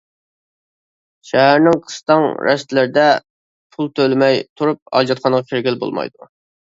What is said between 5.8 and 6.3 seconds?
بولمايدۇ.